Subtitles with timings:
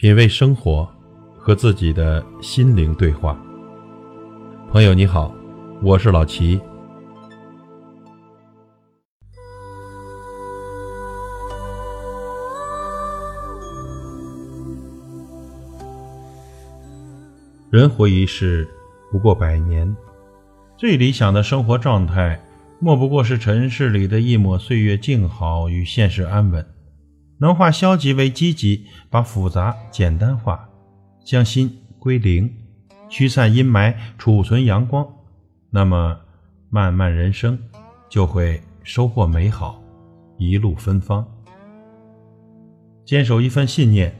[0.00, 0.88] 品味生活，
[1.36, 3.38] 和自己的心灵对话。
[4.70, 5.30] 朋友你好，
[5.82, 6.58] 我是老齐。
[17.68, 18.66] 人活一世，
[19.12, 19.94] 不过百年。
[20.78, 22.42] 最理想的生活状态，
[22.78, 26.66] 莫不过是尘世里的一抹岁月静好与现实安稳。
[27.40, 30.68] 能化消极为积极，把复杂简单化，
[31.24, 32.54] 将心归零，
[33.08, 35.06] 驱散阴霾，储存阳光，
[35.70, 36.20] 那么
[36.68, 37.58] 漫漫人生
[38.10, 39.82] 就会收获美好，
[40.36, 41.26] 一路芬芳。
[43.06, 44.14] 坚守一份信念，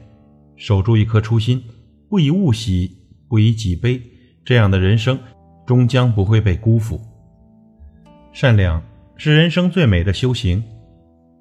[0.55, 1.63] 守住一颗初心，
[2.09, 2.97] 不以物喜，
[3.29, 4.01] 不以己悲，
[4.43, 5.19] 这样的人生
[5.67, 6.99] 终将不会被辜负。
[8.33, 8.81] 善良
[9.15, 10.63] 是人生最美的修行，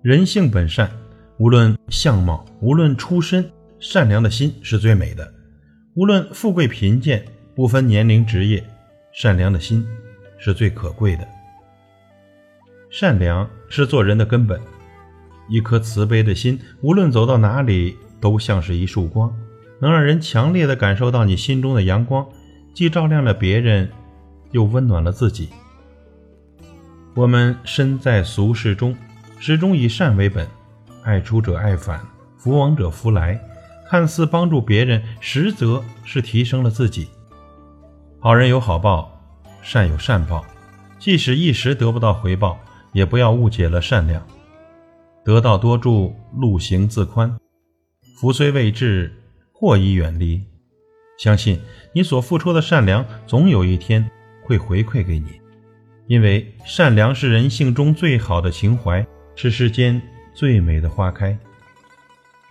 [0.03, 0.91] 人性本善。
[1.41, 5.25] 无论相貌，无论出身，善良的心是最美的；
[5.95, 8.63] 无论富贵贫贱，不分年龄职业，
[9.11, 9.83] 善良的心
[10.37, 11.27] 是最可贵的。
[12.91, 14.61] 善良是做人的根本，
[15.49, 19.35] 一颗慈悲的心，无论走到哪里，都像是一束光，
[19.81, 22.29] 能让人强烈的感受到你心中的阳光，
[22.75, 23.91] 既照亮了别人，
[24.51, 25.49] 又温暖了自己。
[27.15, 28.95] 我们身在俗世中，
[29.39, 30.47] 始终以善为本。
[31.05, 32.01] 爱出者爱返，
[32.37, 33.41] 福往者福来。
[33.89, 37.09] 看似帮助别人，实则是提升了自己。
[38.21, 39.21] 好人有好报，
[39.63, 40.45] 善有善报。
[40.99, 42.59] 即使一时得不到回报，
[42.93, 44.25] 也不要误解了善良。
[45.25, 47.37] 得道多助，路行自宽。
[48.17, 49.13] 福虽未至，
[49.53, 50.41] 祸已远离。
[51.19, 51.61] 相信
[51.93, 54.09] 你所付出的善良，总有一天
[54.45, 55.41] 会回馈给你。
[56.07, 60.01] 因为善良是人性中最好的情怀，是世间。
[60.41, 61.37] 最美的花开。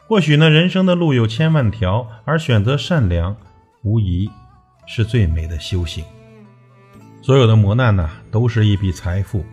[0.06, 3.36] 或许呢，人生的路有千万条，而选择善良，
[3.82, 4.30] 无疑
[4.86, 6.06] 是最美的修行。
[7.24, 9.44] 所有的磨难呢，都是一笔财富。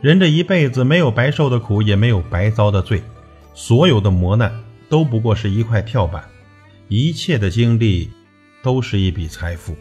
[0.00, 3.00] 人这一辈子没有白受的苦，也没有白遭的罪。
[3.54, 4.52] 所有的磨难
[4.88, 6.24] 都不过是一块跳板，
[6.88, 8.10] 一切的经历
[8.60, 9.72] 都是一笔财富。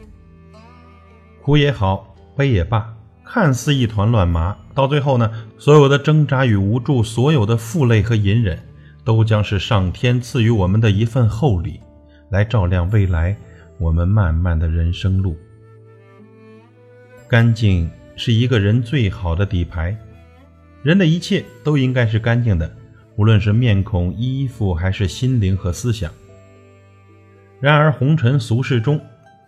[1.41, 2.93] 苦也好，悲也罢。
[3.25, 8.59] 看似一团乱麻，到最后呢，所有的挣扎与无助，所有的负累和隐忍，
[9.03, 11.79] 都将是上天赐予我们的一份厚礼，
[12.29, 13.35] 来照亮未来
[13.79, 15.35] 我们漫漫的人生路。
[17.27, 19.97] 干净是一个人最好的底牌，
[20.83, 22.71] 人的一切都应该是干净的，
[23.15, 26.11] 无论是面孔、衣服，还是心灵和思想。
[27.59, 29.01] 然而红尘俗世中，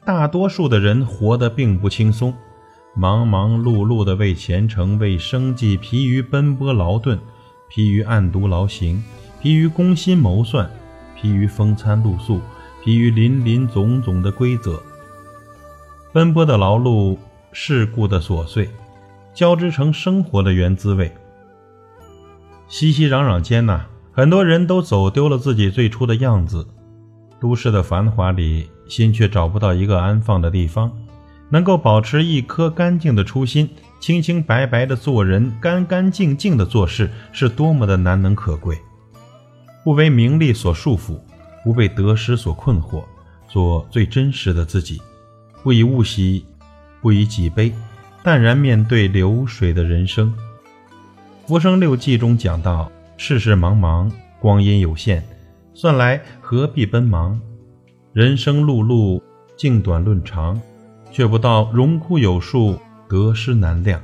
[0.06, 2.34] 大多数的人活得并不轻松。
[2.98, 7.20] 忙忙碌碌的为前程、为生计，疲于奔波劳顿，
[7.68, 9.04] 疲于暗读劳行，
[9.42, 10.70] 疲于攻心谋算，
[11.14, 12.40] 疲于风餐露宿，
[12.82, 14.82] 疲于林林总总的规则。
[16.14, 17.18] 奔波的劳碌，
[17.52, 18.70] 世故的琐碎，
[19.34, 21.14] 交织成生活的原滋味。
[22.70, 23.82] 熙熙攘攘间呐，
[24.14, 26.66] 很多人都走丢了自己最初的样子。
[27.42, 30.90] 都市的繁华里，心却找不到一个安放的地方。
[31.50, 33.70] 能够保持一颗干净的初心，
[34.00, 38.78] 清清白白的做人，干干净净的做事，是多么的难能可贵。
[39.84, 41.20] 不为名利所束缚，
[41.64, 43.04] 不被得失所困惑，
[43.48, 45.02] 做最真实的自己，
[45.64, 46.46] 不以物喜，
[47.02, 47.72] 不以己悲，
[48.24, 50.34] 淡然面对流水的人生。
[51.48, 55.22] 《浮生六记》中讲到：“世事茫茫，光阴有限，
[55.76, 57.40] 算来何必奔忙？
[58.14, 59.22] 人生碌碌，
[59.56, 60.60] 静短论长。”
[61.16, 62.78] 却不到荣枯有数，
[63.08, 64.02] 得失难量。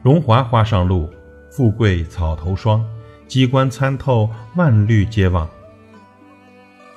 [0.00, 1.10] 荣华花上露，
[1.50, 2.84] 富贵草头霜。
[3.26, 5.50] 机关参透，万虑皆忘。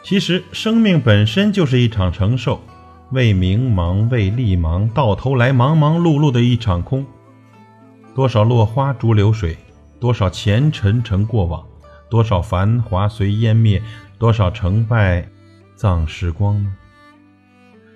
[0.04, 2.62] 其实，生命本身就是一场承受，
[3.10, 7.04] 为名忙，为利忙，到头来忙忙碌碌的一场空。
[8.14, 9.58] 多少落花逐流水，
[10.00, 11.66] 多少前尘成过往，
[12.08, 13.82] 多少繁华随烟灭，
[14.20, 15.28] 多少成败
[15.76, 16.72] 葬时光呢？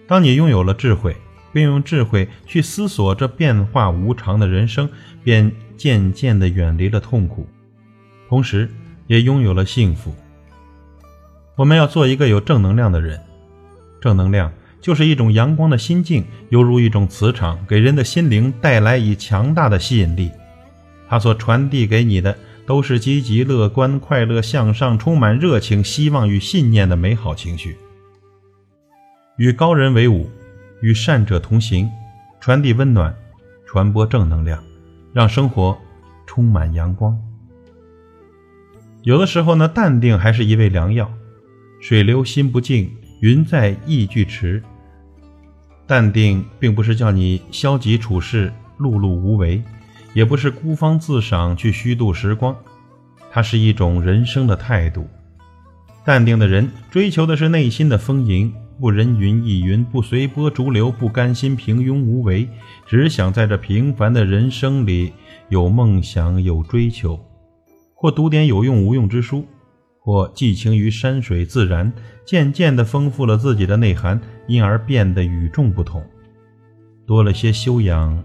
[0.10, 1.16] 当你拥有了智慧，
[1.54, 4.90] 并用智慧去思索这变化无常的人生，
[5.24, 7.48] 便渐渐地远离了痛苦，
[8.28, 8.68] 同时
[9.06, 10.16] 也拥有了幸福。
[11.56, 13.22] 我们要做一个有正能量的人，
[14.02, 14.52] 正能量
[14.82, 20.32] 就是一种阳光的心境，犹如一种磁场，给人的心灵带来以强大的吸引力。
[21.08, 22.36] 它所传递给你的
[22.66, 27.78] 都是积极、乐观、快乐、向上、充满热情、希望与信念的美好情绪。
[29.40, 30.30] 与高人为伍，
[30.82, 31.90] 与善者同行，
[32.42, 33.16] 传递温暖，
[33.66, 34.62] 传播正能量，
[35.14, 35.78] 让生活
[36.28, 37.18] 充满阳光。
[39.04, 41.10] 有的时候呢，淡定还是一味良药。
[41.80, 44.62] 水流心不静，云在意俱迟。
[45.88, 49.64] 淡定并不是叫你消极处事、碌碌无为，
[50.14, 52.54] 也不是孤芳自赏去虚度时光，
[53.32, 55.08] 它是一种人生的态度。
[56.04, 62.48] 淡定的人追求的是内心的丰盈，不人云亦云，不随波逐流，不甘心平庸无为，
[62.86, 65.12] 只想在这平凡的人生里
[65.50, 67.20] 有梦想、有追求，
[67.94, 69.46] 或读点有用无用之书。
[70.02, 71.92] 或寄情于山水自然，
[72.26, 76.02] 渐渐地丰富了自己的内涵，因而变得与众不同，
[77.06, 78.24] 多了些修养，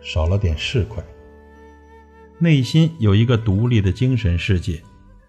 [0.00, 1.02] 少了点市侩。
[2.38, 4.80] 内心有一个独立的精神世界，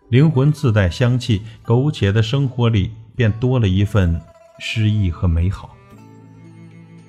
[0.10, 4.22] 灵魂自带香气，苟且的生活里便多了一份
[4.66, 5.76] 诗意和美好。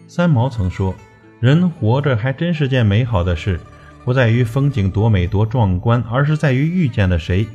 [0.09, 0.93] 三毛曾说
[1.39, 3.61] ：“人活着还真是件美好的事，
[4.05, 7.47] 不在于风景多美多壮观，而是在于遇见了谁。”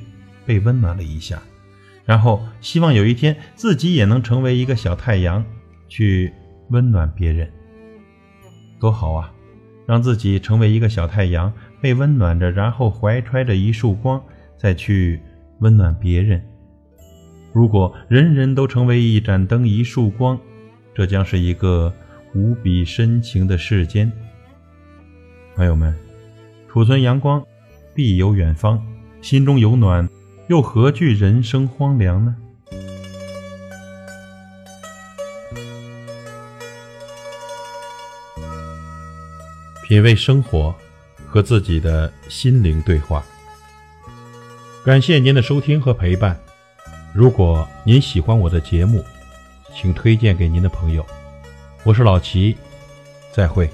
[0.47, 1.39] 被温暖了一下，
[2.05, 5.45] 然后希望有一天自己也能成为一个小太阳，
[5.87, 6.33] 去
[6.69, 7.51] 温暖别人，
[8.79, 9.31] 多好啊！
[9.85, 14.19] 让自己成为一个小太阳，被温暖着，然后怀揣着一束光，
[14.57, 15.21] 再去
[15.59, 16.41] 温暖别人。
[17.51, 20.39] 如果人人都成为一盏灯、一束光，
[20.93, 21.93] 这将是一个
[22.35, 24.11] 无比深情的世间。
[25.55, 25.95] 朋友们，
[26.67, 27.43] 储存阳光，
[27.93, 28.81] 必有远方，
[29.21, 30.07] 心中有暖。
[30.47, 32.35] 又何惧人生荒凉呢？
[39.87, 40.73] 品味生活，
[41.27, 43.23] 和自己的心灵对话。
[44.83, 46.39] 感谢您的收听和陪伴。
[47.11, 49.03] 如果您喜欢我的节目，
[49.75, 51.03] 请推荐给您的朋友。
[51.83, 52.55] 我是老齐，
[53.33, 53.67] 再会。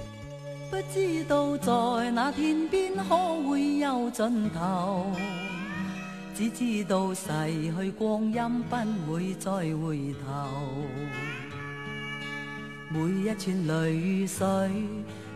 [0.71, 5.11] 不知道在那天边可会有尽头。
[6.33, 7.27] 只知道逝
[7.77, 8.75] 去光阴不
[9.11, 10.49] 会再回头，
[12.89, 14.47] 每一串泪水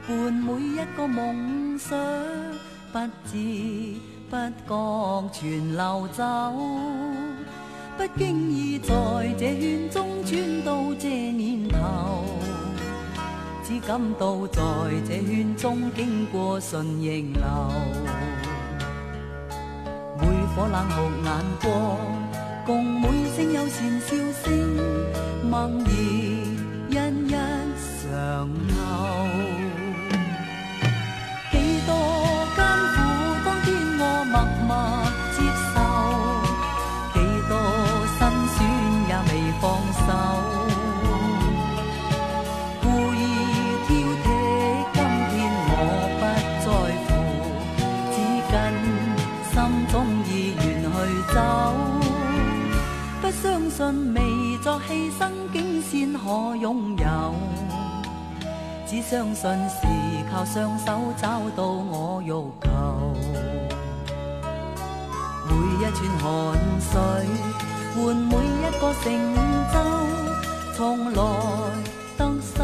[0.07, 1.97] 伴每一个梦想，
[2.93, 2.99] 不
[3.29, 3.95] 知
[4.29, 4.37] 不
[4.67, 6.23] 觉全流走。
[7.99, 8.93] 不经意在
[9.37, 12.23] 这圈中转到这年头，
[13.61, 14.61] 只感到在
[15.05, 17.43] 这圈中经过顺逆流。
[20.17, 21.29] 每颗冷酷眼
[21.61, 21.97] 光，
[22.65, 24.15] 共每声友善笑
[24.45, 24.49] 声，
[25.51, 26.95] 梦儿一一
[28.01, 29.58] 上透。
[58.89, 59.85] 只相信是
[60.31, 63.13] 靠双手找到我欲求。
[65.45, 66.25] 每一串汗
[66.81, 66.89] 水
[67.93, 69.05] 换每一个成
[69.71, 69.75] 就，
[70.75, 71.21] 从来
[72.17, 72.63] 得失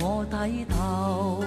[0.00, 1.44] 我睇透。